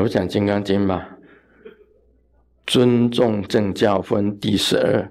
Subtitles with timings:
[0.00, 1.08] 我讲《金刚经》吧，
[2.66, 5.10] 尊重正教分第十二。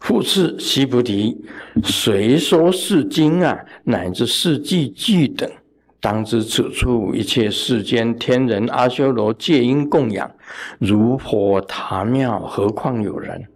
[0.00, 1.36] 复次，须菩提，
[1.84, 3.56] 谁说是经啊？
[3.84, 5.48] 乃至世纪具等，
[6.00, 10.28] 当知此处一切世间天人阿修罗皆因供养，
[10.80, 13.46] 如火塔庙，何况有人？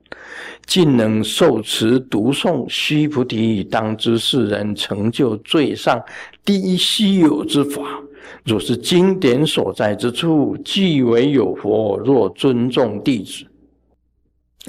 [0.67, 6.01] 竟能受持读诵，须菩提，当知世人成就最上
[6.45, 7.83] 第一稀有之法。
[8.45, 11.99] 若是经典所在之处，即为有佛。
[11.99, 13.47] 若尊重弟子，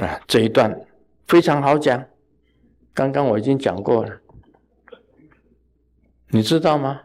[0.03, 0.79] 啊，这一段
[1.27, 2.03] 非常好讲。
[2.93, 4.21] 刚刚我已经讲过了，
[6.29, 7.01] 你知道吗？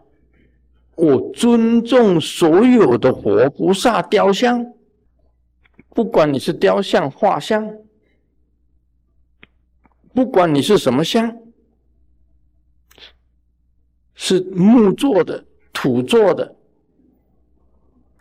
[0.97, 4.67] 我尊重所有的佛菩萨雕像，
[5.91, 7.71] 不管你是雕像、画像。
[10.15, 11.37] 不管你是什么像，
[14.15, 15.45] 是木做的、
[15.87, 16.57] 土做的、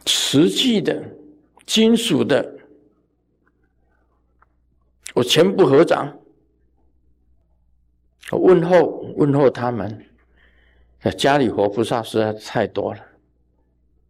[0.06, 1.04] 瓷器的、
[1.66, 2.60] 金属的，
[5.16, 6.16] 我全部合掌，
[8.34, 10.06] 问候问候他们。
[11.18, 13.00] 家里活菩萨实在太多了，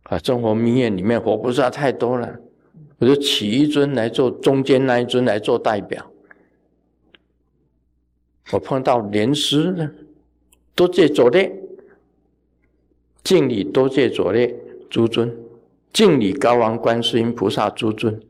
[0.04, 2.38] 啊，中国密院里面活菩萨太多了，
[2.98, 6.06] 我就起一尊来做中间那一尊来做代表。
[8.52, 9.90] 我碰到莲师呢，
[10.74, 11.54] 多谢左列，
[13.26, 14.56] 敬礼多谢左列
[14.88, 15.36] 诸尊，
[15.92, 18.22] 敬礼高王观世音菩萨诸尊，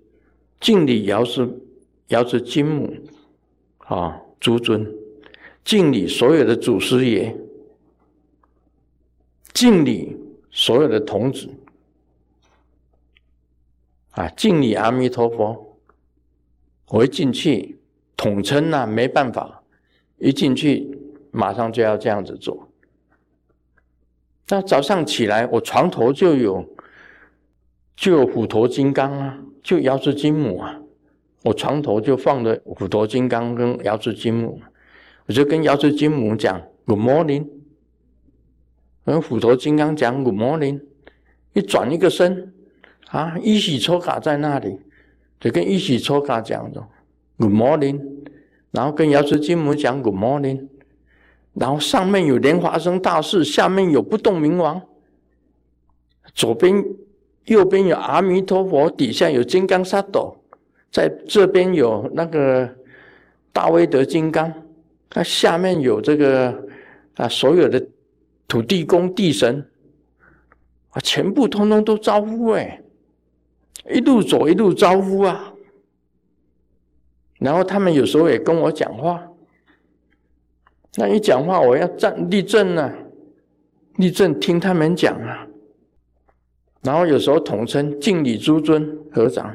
[0.61, 1.59] 敬礼瑶池
[2.07, 2.95] 瑶池金母
[3.79, 4.89] 啊诸尊，
[5.65, 7.35] 敬礼所有的祖师爷，
[9.53, 10.15] 敬礼
[10.49, 11.49] 所有的童子，
[14.11, 15.77] 啊敬礼阿弥陀佛，
[16.87, 17.77] 我一进去
[18.15, 19.61] 统称呐，没办法。
[20.19, 20.97] 一进去，
[21.31, 22.69] 马上就要这样子做。
[24.49, 26.65] 那早上起来，我床头就有
[27.95, 30.81] 就有虎头金刚啊，就瑶池金母啊。
[31.43, 34.59] 我床头就放着虎头金刚跟瑶池金母，
[35.27, 37.47] 我就跟瑶池金母讲 “Good morning”，
[39.05, 40.81] 跟虎头金刚讲 “Good morning”。
[41.53, 42.51] 一转一个身，
[43.09, 44.79] 啊，一喜抽卡在那里，
[45.39, 46.83] 就跟一喜抽卡讲的
[47.37, 48.01] “Good morning”。
[48.71, 50.67] 然后跟瑶池金母讲 Good morning，
[51.55, 54.81] 然后上面有莲华生大士，下面有不动明王，
[56.33, 56.85] 左边、
[57.45, 60.35] 右边有阿弥陀佛，底下有金刚萨埵，
[60.91, 62.69] 在这边有那个
[63.51, 64.53] 大威德金刚，
[65.09, 66.67] 它下面有这个
[67.15, 67.87] 啊，所有的
[68.47, 69.65] 土地公地神。
[70.89, 72.81] 啊，全部通通都招呼哎，
[73.93, 75.53] 一路走一路招呼啊。
[77.37, 79.27] 然后他们有时候也跟我讲话，
[80.95, 82.91] 那一讲话我要站立正呢，
[83.97, 85.47] 立正听他们讲啊。
[86.81, 89.53] 然后有时候统称敬礼诸尊合掌，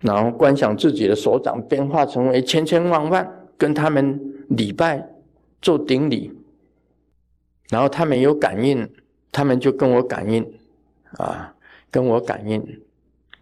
[0.00, 5.06] 然后观想自己的手掌变化成为千千万万，跟他们礼拜
[5.60, 6.32] 做顶礼。
[7.70, 8.88] 然后他们有感应，
[9.30, 10.42] 他们就跟我感应
[11.18, 11.54] 啊，
[11.90, 12.80] 跟我感应，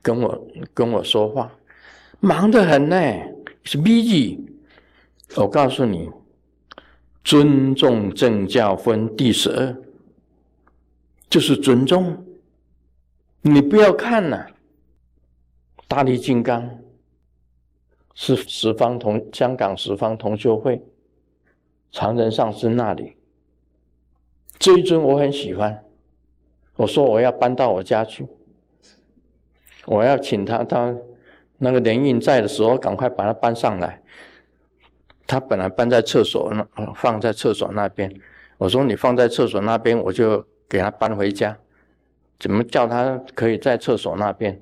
[0.03, 1.53] 跟我跟我说话，
[2.19, 2.97] 忙得很呢。
[3.63, 4.47] 是 B G，
[5.37, 6.09] 我告诉你，
[7.27, 9.77] 尊重正教分第十二，
[11.29, 12.25] 就是尊重。
[13.41, 14.47] 你不要看呐，
[15.89, 16.79] 大力金刚
[18.15, 20.81] 是十方同香港十方同修会
[21.91, 23.17] 常人上师那里，
[24.61, 25.85] 这一尊我很喜欢，
[26.77, 28.25] 我说我要搬到我家去，
[29.87, 30.97] 我要请他他。
[31.59, 34.01] 那个连印在的时候，赶快把它搬上来。
[35.27, 38.15] 他本来搬在厕所那，放在厕所那边。
[38.59, 41.59] 我说你放在厕所那边，我就给他搬回家。
[42.39, 44.61] 怎么叫他可以在厕所那边？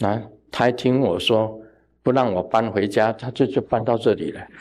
[0.00, 1.58] 啊，他听我说
[2.02, 4.46] 不让我搬回家，他就就搬到这里了。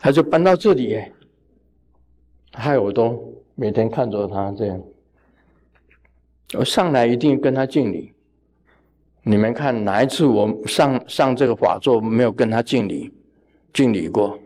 [0.00, 1.02] 他就搬到这里，
[2.52, 4.82] 害我都每天看着他这样。
[6.58, 8.13] 我上来一定跟他敬礼。
[9.24, 13.10] 你们看哪一次我上上这个法座没有跟他敬礼？
[13.72, 14.38] 敬礼过？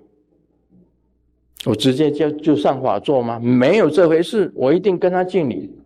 [1.64, 3.38] 我直接就就上法座吗？
[3.40, 5.76] 没有这回事，我一定跟他敬礼。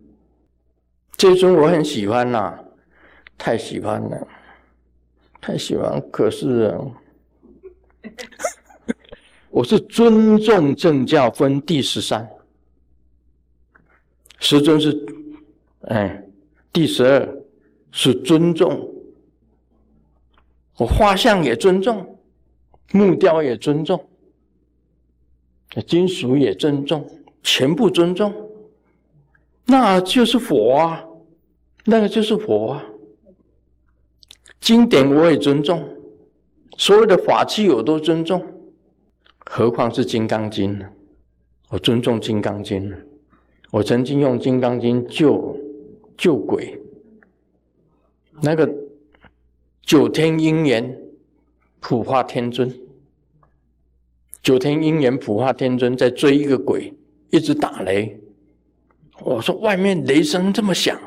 [1.17, 2.57] 这尊我很喜欢呐，
[3.37, 4.27] 太喜欢了，
[5.41, 5.99] 太喜欢。
[6.11, 6.77] 可是，
[9.49, 12.29] 我是尊重正教分第十三，
[14.39, 15.05] 十尊是。
[15.87, 16.23] 哎，
[16.71, 17.42] 第十二
[17.95, 18.89] 是尊重，
[20.79, 22.17] 我画像也尊重，
[22.91, 24.03] 木雕也尊重，
[25.85, 27.07] 金属也尊重，
[27.43, 28.33] 全部尊重。
[29.65, 31.05] 那就是佛啊，
[31.85, 32.83] 那个就是佛啊。
[34.59, 35.87] 经典我也尊重，
[36.77, 38.43] 所有的法器我都尊重，
[39.45, 40.89] 何况是《金刚经》呢？
[41.69, 42.97] 我尊重《金刚经》呢
[43.69, 45.55] 我曾经用《金刚经》救
[46.17, 46.79] 救鬼，
[48.45, 48.69] 那个
[49.83, 50.99] 九天应元
[51.79, 52.69] 普化天尊，
[54.41, 56.93] 九天应元普化天尊在追一个鬼，
[57.29, 58.19] 一直打雷。
[59.21, 60.99] 我说外面雷声这么响，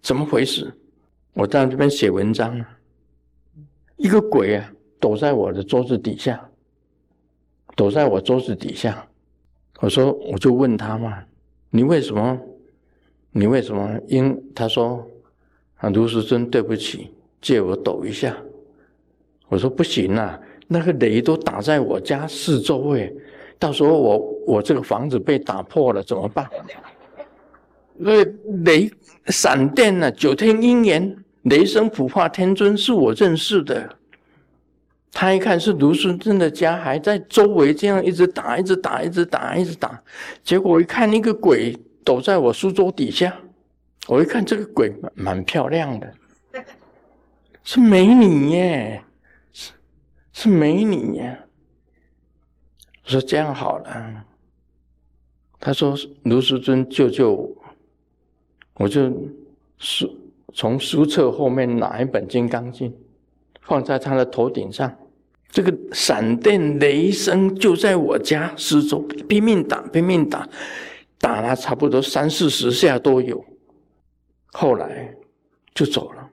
[0.00, 0.72] 怎么回事？
[1.34, 2.64] 我在这边写文章。
[3.98, 6.50] 一个鬼啊，躲在我的桌子底下，
[7.76, 9.06] 躲在我桌子底下。
[9.80, 11.22] 我说，我就问他嘛，
[11.68, 12.40] 你为什么？
[13.32, 14.00] 你为什么？
[14.08, 15.06] 因他说，
[15.80, 17.10] 啊，卢师尊，对不起，
[17.42, 18.36] 借我抖一下。
[19.48, 20.38] 我说不行啊，
[20.68, 23.12] 那个雷都打在我家四周哎，
[23.58, 26.48] 到时候我我这个房子被打破了怎么办？
[27.96, 28.24] 那
[28.64, 28.90] 雷
[29.26, 30.10] 闪电呢？
[30.12, 31.16] 九天应元。
[31.44, 33.88] 雷声普化天尊是我认识的，
[35.10, 39.98] 他一看是卢顺正的家，还在周围这样一直打，一直打，一直打，一直打。
[40.44, 41.74] 结果一看，那个鬼
[42.04, 43.34] 躲在我书桌底下。
[44.10, 46.12] 我一看，这个鬼蛮漂亮的，
[47.62, 49.04] 是美女耶，
[49.52, 49.70] 是
[50.32, 51.38] 是美女耶。
[53.04, 54.24] 我说这样好了，
[55.60, 57.56] 他说卢师尊救救我，
[58.74, 59.12] 我就
[59.78, 60.12] 书。
[60.52, 62.90] 从书册后面拿一本《金刚经》，
[63.62, 64.92] 放在他的头顶上。
[65.48, 68.98] 这个闪电雷声就在我家四周
[69.28, 70.48] 拼命打，拼命打，
[71.20, 73.44] 打了差不多三四十下都有。
[74.52, 75.14] 后来
[75.74, 76.30] 就走了。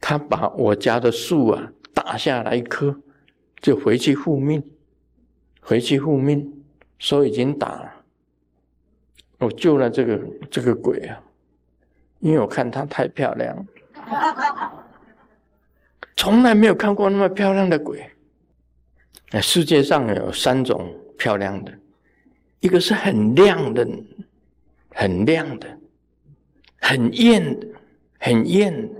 [0.00, 2.94] 他把我家的树啊打下来一棵，
[3.60, 4.62] 就回去复命，
[5.60, 6.64] 回去复命，
[6.98, 7.92] 说已经打了。
[9.38, 11.20] 我救了这个这个鬼啊！
[12.20, 13.66] 因为我看她太漂亮，
[16.16, 18.08] 从来没有看过那么漂亮的鬼。
[19.30, 21.72] 哎，世界上有三种漂亮的，
[22.60, 23.88] 一个是很亮的，
[24.90, 25.78] 很亮的，
[26.82, 27.58] 很艳，
[28.18, 28.90] 很艳，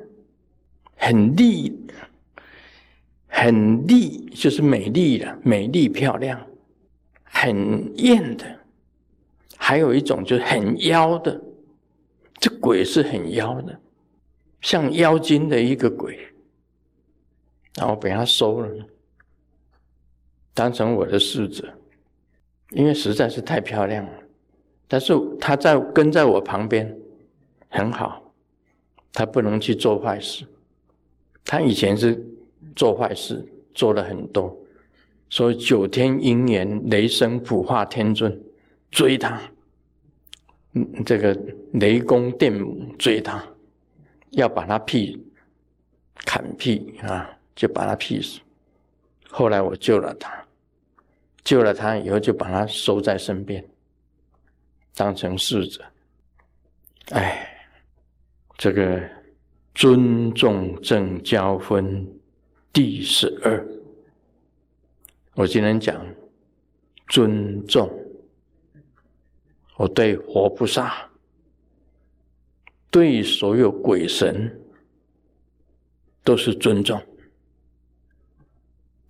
[0.96, 1.78] 很丽，
[3.26, 6.40] 很丽就是美丽的，美丽漂亮，
[7.24, 8.46] 很艳的。
[9.58, 11.38] 还有一种就是很妖的。
[12.38, 13.78] 这鬼是很妖的，
[14.60, 16.18] 像妖精的一个鬼，
[17.76, 18.86] 然后被他收了，
[20.54, 21.72] 当成我的侍者，
[22.70, 24.12] 因为实在是太漂亮了。
[24.88, 26.98] 但是他在跟在我旁边，
[27.72, 28.22] 很好，
[29.12, 30.46] 他不能去做坏事。
[31.44, 32.24] 他以前是
[32.76, 34.56] 做坏事，做了很多，
[35.28, 38.40] 所以九天应元雷声普化天尊
[38.90, 39.40] 追他。
[41.04, 41.38] 这个
[41.72, 43.44] 雷公电母追他，
[44.30, 45.22] 要把他劈
[46.14, 48.40] 砍劈啊，就把他劈死。
[49.28, 50.46] 后来我救了他，
[51.42, 53.66] 救了他以后就把他收在身边，
[54.94, 55.84] 当成侍者。
[57.10, 57.51] 哎，
[58.56, 59.02] 这个
[59.74, 62.06] 尊重正交分
[62.72, 63.66] 第十二，
[65.34, 66.04] 我今天讲
[67.08, 67.90] 尊重。
[69.78, 71.10] 我对活菩萨，
[72.88, 74.60] 对所有鬼神
[76.22, 77.02] 都是尊重，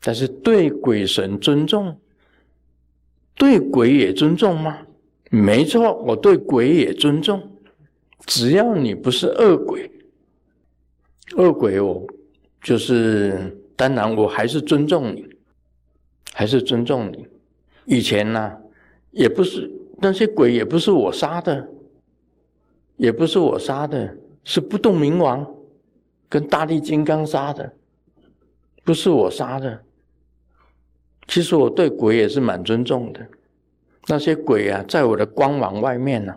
[0.00, 2.00] 但是对鬼神尊重，
[3.34, 4.86] 对鬼也尊重吗？
[5.28, 7.51] 没错，我对鬼也尊重，
[8.26, 9.90] 只要你不是恶鬼，
[11.36, 12.06] 恶鬼我
[12.62, 15.26] 就是当然我还是尊重你，
[16.32, 17.26] 还是尊重你。
[17.84, 18.56] 以前呢，
[19.10, 19.70] 也不是。
[19.98, 21.68] 那些鬼也不是我杀的，
[22.96, 25.46] 也不是我杀的，是不动明王
[26.28, 27.72] 跟大力金刚杀的，
[28.82, 29.80] 不是我杀的。
[31.28, 33.24] 其实我对鬼也是蛮尊重的。
[34.08, 36.34] 那些鬼啊，在我的光芒外面呢。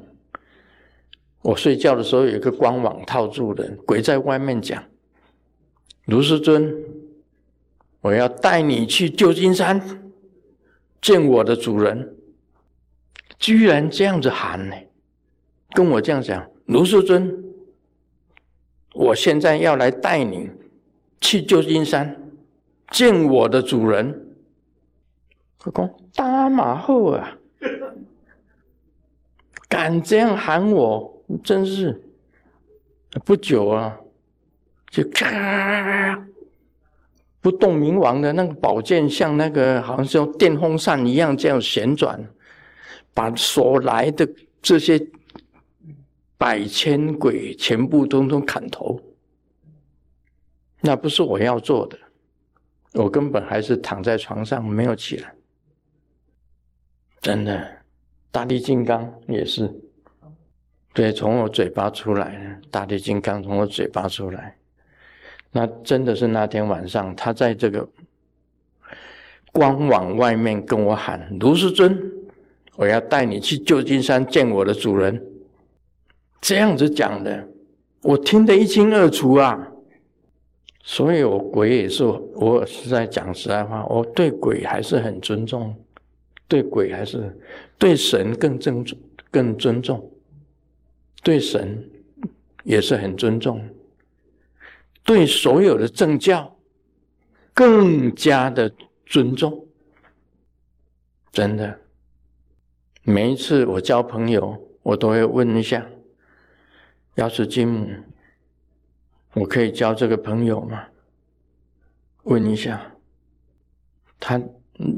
[1.45, 4.83] 我睡觉的时候有一个光网套住的，鬼在外面讲
[6.05, 6.75] ：“卢师尊，
[8.01, 9.79] 我要带你去旧金山
[10.99, 12.15] 见我的主人。”
[13.37, 14.75] 居然这样子喊呢，
[15.75, 17.43] 跟我这样讲，卢世尊，
[18.95, 20.49] 我现在要来带你
[21.21, 22.31] 去旧金山
[22.89, 24.35] 见我的主人。
[25.63, 27.37] 我讲大马后啊，
[29.69, 32.01] 敢这样喊我，真是
[33.23, 33.97] 不久啊，
[34.89, 36.27] 就咔，
[37.41, 42.23] 不动明王的那个宝剑像那个好像像电风扇一样这样旋转。
[43.17, 44.29] 把所来的
[44.61, 45.01] 这些
[46.37, 48.99] 百千鬼全部通通砍头，
[50.81, 51.97] 那不是我要做的，
[52.91, 55.33] 我根本还是躺在床上没有起来。
[57.21, 57.65] 真的，
[58.31, 59.73] 大地金刚也是，
[60.95, 64.55] 对，从我嘴巴出来，大地金刚从我嘴巴出来，
[65.51, 67.85] 那真的是那天晚上，他在这个
[69.51, 72.01] 官网外面跟我喊：“卢世尊，
[72.77, 75.21] 我要带你去旧金山见我的主人。”
[76.39, 77.45] 这样子讲的，
[78.01, 79.67] 我听得一清二楚啊。
[80.81, 85.75] 所以我鬼也是，我是在讲实在话，我对鬼还是很尊重。
[86.47, 87.37] 对鬼还是
[87.77, 88.97] 对神更尊重，
[89.29, 90.09] 更尊重，
[91.25, 91.89] 对神
[92.63, 93.67] 也是很尊重，
[95.03, 96.55] 对所有的正教
[97.51, 98.71] 更加的
[99.07, 99.67] 尊重。
[101.31, 101.79] 真的，
[103.01, 105.83] 每一次我交朋友，我都会问一下：
[107.15, 107.89] 要是金母，
[109.33, 110.87] 我可以交这个朋友吗？
[112.25, 112.95] 问一下，
[114.19, 114.39] 他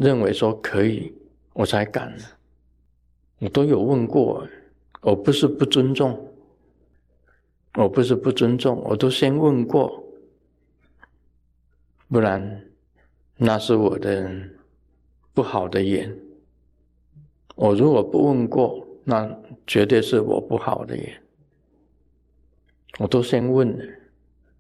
[0.02, 1.16] 认为说可以。
[1.54, 2.14] 我才敢，
[3.40, 4.46] 我都有问过，
[5.02, 6.34] 我不是不尊重，
[7.76, 10.04] 我不是不尊重，我都先问过，
[12.10, 12.66] 不然
[13.38, 14.30] 那是我的
[15.34, 16.14] 不好的眼。
[17.56, 19.30] 我如果不问过，那
[19.66, 21.22] 绝对是我不好的眼。
[23.00, 23.86] 我都先问了，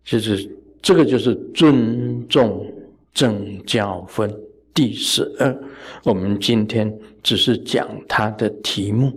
[0.03, 0.49] 就是
[0.81, 2.71] 这个就是尊重
[3.13, 4.31] 正教分。
[4.73, 5.59] 第十二，
[6.03, 9.11] 我们今天只是讲它的题目。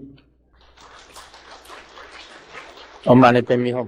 [3.05, 3.87] 我们把那边咪好。